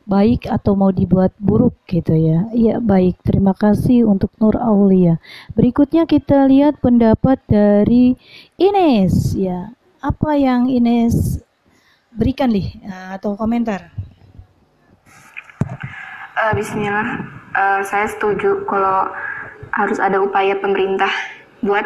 baik 0.08 0.48
atau 0.48 0.76
mau 0.76 0.90
dibuat 0.92 1.34
buruk 1.40 1.76
gitu 1.88 2.12
ya. 2.16 2.48
Iya 2.52 2.76
baik, 2.80 3.20
terima 3.24 3.52
kasih 3.52 4.08
untuk 4.08 4.32
Nur 4.40 4.56
Aulia. 4.56 5.20
Berikutnya 5.52 6.08
kita 6.08 6.48
lihat 6.48 6.80
pendapat 6.80 7.40
dari 7.46 8.16
Ines 8.56 9.36
ya. 9.36 9.72
Apa 10.00 10.36
yang 10.36 10.68
Ines 10.68 11.44
berikan 12.14 12.50
nih 12.50 12.80
uh, 12.84 13.16
atau 13.20 13.36
komentar? 13.36 13.92
Uh, 16.40 16.52
Bismillah, 16.56 17.08
uh, 17.52 17.80
saya 17.84 18.08
setuju 18.08 18.64
kalau 18.64 19.12
harus 19.70 20.00
ada 20.02 20.18
upaya 20.18 20.56
pemerintah 20.58 21.12
buat 21.62 21.84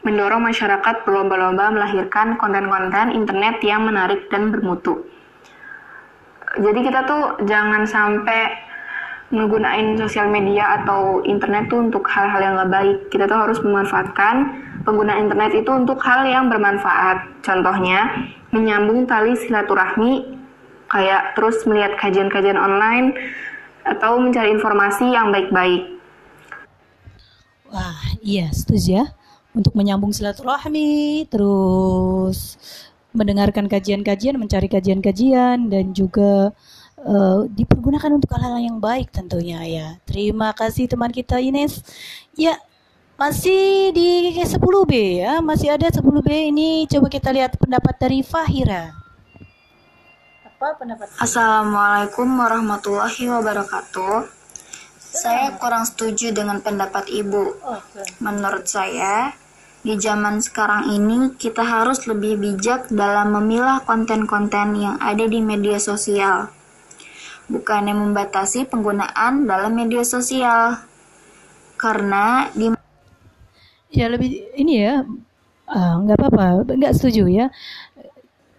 mendorong 0.00 0.40
masyarakat 0.40 1.04
berlomba-lomba 1.04 1.68
melahirkan 1.76 2.40
konten-konten 2.40 3.12
internet 3.12 3.60
yang 3.60 3.84
menarik 3.84 4.32
dan 4.32 4.48
bermutu 4.48 5.04
jadi 6.58 6.80
kita 6.82 7.00
tuh 7.06 7.24
jangan 7.46 7.86
sampai 7.86 8.70
menggunakan 9.30 9.94
sosial 9.94 10.26
media 10.26 10.82
atau 10.82 11.22
internet 11.22 11.70
tuh 11.70 11.86
untuk 11.86 12.02
hal-hal 12.10 12.42
yang 12.42 12.54
gak 12.58 12.72
baik. 12.74 12.98
Kita 13.14 13.30
tuh 13.30 13.38
harus 13.38 13.58
memanfaatkan 13.62 14.34
penggunaan 14.82 15.30
internet 15.30 15.54
itu 15.54 15.70
untuk 15.70 16.02
hal 16.02 16.26
yang 16.26 16.50
bermanfaat. 16.50 17.38
Contohnya, 17.46 18.10
menyambung 18.50 19.06
tali 19.06 19.38
silaturahmi, 19.38 20.34
kayak 20.90 21.38
terus 21.38 21.62
melihat 21.70 21.94
kajian-kajian 22.02 22.58
online, 22.58 23.14
atau 23.86 24.18
mencari 24.18 24.50
informasi 24.50 25.14
yang 25.14 25.30
baik-baik. 25.30 26.02
Wah, 27.70 28.02
iya, 28.18 28.50
setuju 28.50 28.88
ya. 29.02 29.06
Untuk 29.54 29.78
menyambung 29.78 30.10
silaturahmi, 30.10 31.30
terus 31.30 32.58
mendengarkan 33.10 33.66
kajian-kajian, 33.66 34.38
mencari 34.38 34.70
kajian-kajian 34.70 35.70
dan 35.70 35.90
juga 35.90 36.54
uh, 37.02 37.46
dipergunakan 37.50 38.10
untuk 38.14 38.30
hal-hal 38.36 38.60
yang 38.60 38.78
baik 38.78 39.10
tentunya 39.10 39.60
ya. 39.66 39.88
Terima 40.06 40.54
kasih 40.54 40.86
teman 40.86 41.10
kita 41.10 41.42
Ines. 41.42 41.82
Ya, 42.38 42.56
masih 43.18 43.92
di 43.92 44.32
10B 44.32 44.92
ya, 45.20 45.44
masih 45.44 45.74
ada 45.74 45.90
10B 45.90 46.54
ini 46.54 46.88
coba 46.88 47.06
kita 47.10 47.28
lihat 47.34 47.58
pendapat 47.58 47.94
dari 47.98 48.24
Fahira. 48.24 48.96
Apa 50.46 50.76
pendapat? 50.76 51.08
Assalamualaikum 51.18 52.28
warahmatullahi 52.30 53.24
wabarakatuh. 53.28 54.40
Saya 55.10 55.58
kurang 55.58 55.82
setuju 55.82 56.30
dengan 56.30 56.62
pendapat 56.62 57.10
Ibu. 57.10 57.58
Menurut 58.22 58.70
saya, 58.70 59.34
di 59.80 59.96
zaman 59.96 60.44
sekarang 60.44 60.92
ini, 60.92 61.32
kita 61.40 61.64
harus 61.64 62.04
lebih 62.04 62.36
bijak 62.36 62.92
dalam 62.92 63.32
memilah 63.32 63.80
konten-konten 63.88 64.76
yang 64.76 64.96
ada 65.00 65.24
di 65.24 65.40
media 65.40 65.80
sosial, 65.80 66.52
bukannya 67.48 67.96
membatasi 67.96 68.68
penggunaan 68.68 69.48
dalam 69.48 69.72
media 69.72 70.04
sosial. 70.04 70.84
Karena 71.80 72.52
di 72.52 72.76
ya 73.88 74.06
lebih 74.12 74.52
ini 74.52 74.84
ya 74.84 75.00
uh, 75.72 75.94
nggak 76.04 76.16
apa-apa 76.20 76.76
nggak 76.76 76.92
setuju 76.92 77.24
ya. 77.32 77.46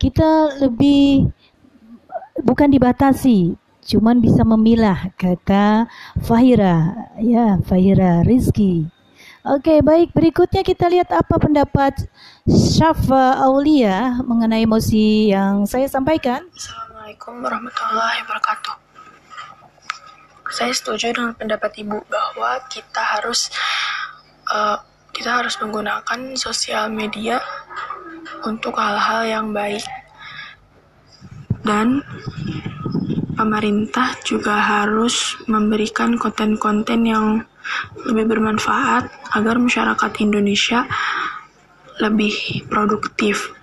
Kita 0.02 0.58
lebih 0.58 1.30
bukan 2.42 2.74
dibatasi 2.74 3.54
cuman 3.86 4.18
bisa 4.22 4.42
memilah 4.42 5.14
kata 5.18 5.86
Fahira 6.22 7.10
ya 7.22 7.62
Fahira 7.62 8.26
Rizki 8.26 8.90
Oke, 9.42 9.82
baik. 9.82 10.14
Berikutnya 10.14 10.62
kita 10.62 10.86
lihat 10.86 11.10
apa 11.10 11.42
pendapat 11.42 11.98
Syafa 12.46 13.42
Aulia 13.42 14.22
mengenai 14.22 14.70
emosi 14.70 15.34
yang 15.34 15.66
saya 15.66 15.90
sampaikan. 15.90 16.46
Assalamualaikum 16.54 17.42
warahmatullahi 17.42 18.22
wabarakatuh. 18.22 18.76
Saya 20.54 20.70
setuju 20.78 21.18
dengan 21.18 21.34
pendapat 21.34 21.74
Ibu 21.74 22.06
bahwa 22.06 22.62
kita 22.70 23.02
harus 23.02 23.50
uh, 24.46 24.78
kita 25.10 25.42
harus 25.42 25.58
menggunakan 25.58 26.38
sosial 26.38 26.94
media 26.94 27.42
untuk 28.46 28.78
hal-hal 28.78 29.26
yang 29.26 29.48
baik 29.58 29.82
dan 31.66 32.06
pemerintah 33.34 34.14
juga 34.22 34.62
harus 34.62 35.34
memberikan 35.50 36.14
konten-konten 36.14 37.10
yang 37.10 37.26
lebih 38.08 38.26
bermanfaat 38.38 39.10
agar 39.38 39.56
masyarakat 39.58 40.12
Indonesia 40.22 40.86
lebih 42.02 42.66
produktif. 42.68 43.54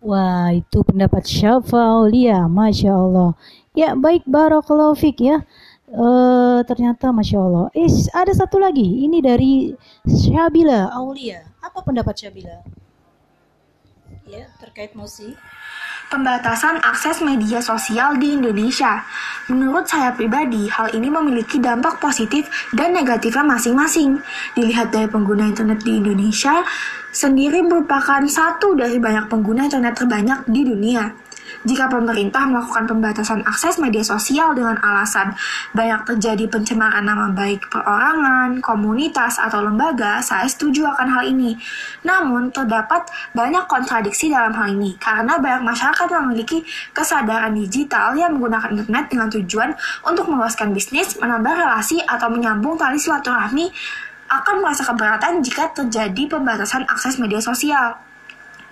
Wah, 0.00 0.48
itu 0.56 0.80
pendapat 0.80 1.28
Syafa 1.28 1.76
Aulia, 1.76 2.48
Masya 2.48 2.88
Allah. 2.88 3.36
Ya, 3.76 3.92
baik, 3.92 4.24
Barakallahu 4.24 4.96
Fik 4.96 5.20
ya. 5.20 5.44
Uh, 5.90 6.64
ternyata 6.64 7.12
Masya 7.12 7.36
Allah. 7.36 7.66
Eh, 7.76 7.90
ada 8.16 8.32
satu 8.32 8.56
lagi. 8.56 9.04
Ini 9.04 9.20
dari 9.20 9.76
Syabila 10.08 10.88
Aulia. 10.96 11.44
Apa 11.60 11.84
pendapat 11.84 12.16
Syabila? 12.16 12.64
Ya, 14.24 14.48
terkait 14.62 14.96
musik 14.96 15.36
pembatasan 16.10 16.82
akses 16.82 17.22
media 17.22 17.62
sosial 17.62 18.18
di 18.18 18.34
Indonesia. 18.34 19.06
Menurut 19.46 19.86
saya 19.86 20.10
pribadi, 20.10 20.66
hal 20.66 20.90
ini 20.90 21.06
memiliki 21.06 21.62
dampak 21.62 22.02
positif 22.02 22.50
dan 22.74 22.90
negatifnya 22.90 23.46
masing-masing. 23.46 24.18
Dilihat 24.58 24.90
dari 24.90 25.06
pengguna 25.06 25.46
internet 25.46 25.86
di 25.86 26.02
Indonesia, 26.02 26.66
sendiri 27.14 27.62
merupakan 27.62 28.20
satu 28.26 28.74
dari 28.74 28.98
banyak 28.98 29.30
pengguna 29.30 29.70
internet 29.70 29.94
terbanyak 29.94 30.40
di 30.50 30.66
dunia. 30.66 31.29
Jika 31.60 31.92
pemerintah 31.92 32.48
melakukan 32.48 32.88
pembatasan 32.88 33.44
akses 33.44 33.76
media 33.76 34.00
sosial 34.00 34.56
dengan 34.56 34.80
alasan 34.80 35.36
banyak 35.76 36.08
terjadi 36.08 36.48
pencemaran 36.48 37.04
nama 37.04 37.28
baik 37.36 37.68
perorangan, 37.68 38.64
komunitas, 38.64 39.36
atau 39.36 39.60
lembaga, 39.60 40.24
saya 40.24 40.48
setuju 40.48 40.88
akan 40.88 41.08
hal 41.12 41.28
ini. 41.28 41.60
Namun, 42.00 42.48
terdapat 42.48 43.04
banyak 43.36 43.68
kontradiksi 43.68 44.32
dalam 44.32 44.56
hal 44.56 44.72
ini 44.72 44.96
karena 44.96 45.36
banyak 45.36 45.60
masyarakat 45.68 46.08
yang 46.08 46.24
memiliki 46.32 46.64
kesadaran 46.96 47.52
digital 47.52 48.16
yang 48.16 48.40
menggunakan 48.40 48.80
internet 48.80 49.04
dengan 49.12 49.28
tujuan 49.28 49.70
untuk 50.08 50.32
meluaskan 50.32 50.72
bisnis, 50.72 51.20
menambah 51.20 51.60
relasi, 51.60 52.00
atau 52.08 52.32
menyambung 52.32 52.80
tali 52.80 52.96
silaturahmi 52.96 53.68
akan 54.32 54.64
merasa 54.64 54.86
keberatan 54.86 55.44
jika 55.44 55.76
terjadi 55.76 56.24
pembatasan 56.30 56.88
akses 56.88 57.20
media 57.20 57.42
sosial. 57.42 58.09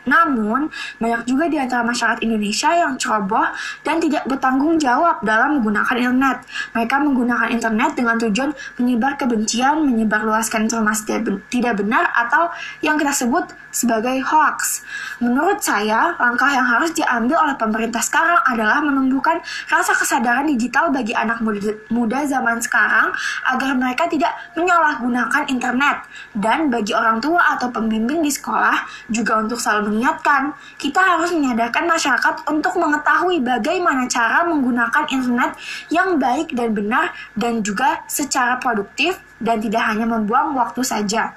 Namun, 0.09 0.73
banyak 0.97 1.29
juga 1.29 1.53
di 1.53 1.61
antara 1.61 1.85
masyarakat 1.85 2.25
Indonesia 2.25 2.73
yang 2.73 2.97
ceroboh 2.97 3.45
dan 3.85 4.01
tidak 4.01 4.25
bertanggung 4.25 4.81
jawab 4.81 5.21
dalam 5.21 5.61
menggunakan 5.61 5.97
internet. 6.01 6.39
Mereka 6.73 6.95
menggunakan 7.05 7.49
internet 7.53 7.91
dengan 7.93 8.17
tujuan 8.17 8.51
menyebar 8.81 9.21
kebencian, 9.21 9.85
menyebarluaskan 9.85 10.67
informasi 10.67 11.21
tidak 11.53 11.75
benar, 11.77 12.09
atau 12.17 12.49
yang 12.81 12.97
kita 12.97 13.13
sebut 13.13 13.45
sebagai 13.69 14.19
hoax. 14.25 14.83
Menurut 15.21 15.61
saya, 15.61 16.17
langkah 16.17 16.49
yang 16.49 16.65
harus 16.65 16.91
diambil 16.97 17.37
oleh 17.45 17.57
pemerintah 17.61 18.01
sekarang 18.01 18.41
adalah 18.49 18.81
menumbuhkan 18.81 19.39
rasa 19.69 19.93
kesadaran 19.93 20.49
digital 20.49 20.89
bagi 20.89 21.13
anak 21.13 21.45
muda 21.93 22.25
zaman 22.25 22.59
sekarang 22.65 23.13
agar 23.45 23.71
mereka 23.77 24.09
tidak 24.09 24.33
menyalahgunakan 24.57 25.45
internet. 25.53 26.03
Dan 26.33 26.73
bagi 26.73 26.97
orang 26.97 27.21
tua 27.21 27.59
atau 27.59 27.69
pembimbing 27.69 28.25
di 28.25 28.33
sekolah 28.33 29.09
juga 29.13 29.39
untuk 29.43 29.61
selalu 29.61 29.98
mengingatkan, 29.99 30.55
kita 30.79 31.03
harus 31.03 31.35
menyadarkan 31.35 31.91
masyarakat 31.91 32.35
untuk 32.47 32.79
mengetahui 32.79 33.43
bagaimana 33.43 34.07
cara 34.07 34.47
menggunakan 34.47 35.11
internet 35.11 35.59
yang 35.91 36.23
baik 36.23 36.55
dan 36.55 36.71
benar 36.71 37.11
dan 37.35 37.67
juga 37.67 38.07
secara 38.07 38.63
produktif 38.63 39.19
dan 39.43 39.59
tidak 39.59 39.83
hanya 39.83 40.07
membuang 40.07 40.55
waktu 40.55 40.87
saja. 40.87 41.35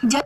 Jadi, 0.00 0.24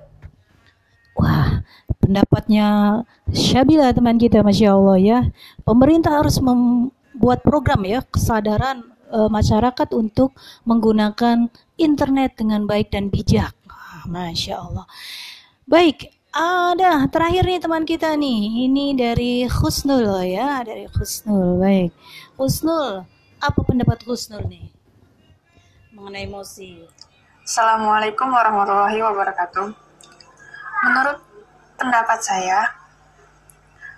Wah, 1.18 1.66
pendapatnya 1.98 3.02
Syabila 3.34 3.90
teman 3.90 4.14
kita, 4.14 4.46
Masya 4.46 4.70
Allah 4.70 4.98
ya. 5.02 5.18
Pemerintah 5.66 6.22
harus 6.22 6.38
membuat 6.38 7.42
program 7.42 7.82
ya, 7.82 8.06
kesadaran 8.06 8.86
e, 9.10 9.18
masyarakat 9.26 9.90
untuk 9.96 10.36
menggunakan 10.62 11.50
internet 11.80 12.38
dengan 12.38 12.68
baik 12.68 12.94
dan 12.94 13.10
bijak. 13.10 13.56
Wah, 13.66 14.04
Masya 14.06 14.54
Allah. 14.54 14.86
Baik, 15.66 16.14
ada 16.36 17.08
terakhir 17.08 17.48
nih 17.48 17.60
teman 17.64 17.84
kita 17.88 18.12
nih. 18.12 18.68
Ini 18.68 18.92
dari 18.92 19.32
Husnul 19.48 20.20
ya, 20.28 20.60
dari 20.60 20.84
Husnul. 20.84 21.56
Baik. 21.56 21.96
Husnul, 22.36 23.08
apa 23.40 23.60
pendapat 23.64 24.04
Husnul 24.04 24.44
nih? 24.44 24.68
Mengenai 25.96 26.28
emosi. 26.28 26.84
Assalamualaikum 27.40 28.28
warahmatullahi 28.28 29.00
wabarakatuh. 29.00 29.66
Menurut 30.84 31.18
pendapat 31.80 32.20
saya, 32.20 32.68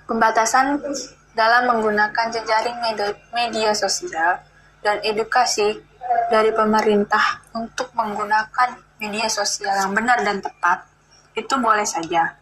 pembatasan 0.07 0.79
dalam 1.35 1.66
menggunakan 1.66 2.27
jejaring 2.31 2.79
media 3.35 3.74
sosial 3.74 4.38
dan 4.87 5.03
edukasi 5.03 5.74
dari 6.31 6.55
pemerintah 6.55 7.42
untuk 7.51 7.90
menggunakan 7.98 8.79
media 9.03 9.27
sosial 9.27 9.74
yang 9.74 9.90
benar 9.90 10.22
dan 10.22 10.38
tepat 10.38 10.87
itu 11.38 11.55
boleh 11.62 11.87
saja. 11.87 12.35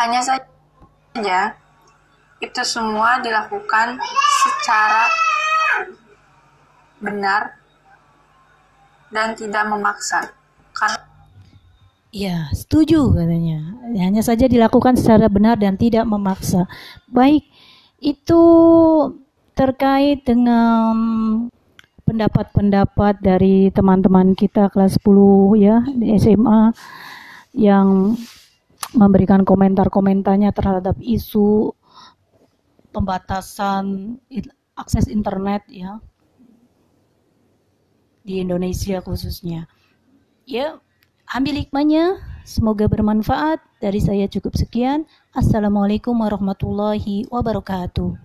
Hanya 0.00 0.24
saja 0.24 1.52
itu 2.40 2.62
semua 2.64 3.20
dilakukan 3.20 4.00
secara 4.40 5.04
benar 7.04 7.60
dan 9.12 9.36
tidak 9.36 9.68
memaksa. 9.68 10.32
Karena 10.72 11.10
Ya, 12.10 12.50
setuju 12.50 13.14
katanya. 13.14 13.78
Hanya 13.94 14.18
saja 14.18 14.50
dilakukan 14.50 14.98
secara 14.98 15.30
benar 15.30 15.54
dan 15.62 15.78
tidak 15.78 16.02
memaksa. 16.10 16.66
Baik, 17.06 17.46
itu 18.02 18.42
terkait 19.54 20.26
dengan 20.26 20.90
pendapat-pendapat 22.10 23.22
dari 23.22 23.70
teman-teman 23.70 24.34
kita 24.34 24.66
kelas 24.74 24.98
10 24.98 25.62
ya 25.62 25.78
di 25.94 26.10
SMA 26.18 26.74
yang 27.54 28.18
memberikan 28.90 29.46
komentar-komentarnya 29.46 30.50
terhadap 30.50 30.98
isu 30.98 31.70
pembatasan 32.90 34.18
akses 34.74 35.06
internet 35.06 35.62
ya 35.70 36.02
di 38.26 38.42
Indonesia 38.42 38.98
khususnya. 38.98 39.70
Ya, 40.50 40.82
ambil 41.30 41.62
hikmahnya. 41.62 42.18
Semoga 42.42 42.90
bermanfaat. 42.90 43.62
Dari 43.78 44.02
saya 44.02 44.26
cukup 44.26 44.58
sekian. 44.58 45.06
Assalamualaikum 45.30 46.18
warahmatullahi 46.18 47.30
wabarakatuh. 47.30 48.18